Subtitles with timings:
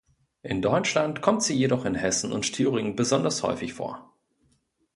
[0.41, 4.11] In Deutschland kommt sie jedoch in Hessen und Thüringen besonders häufig vor.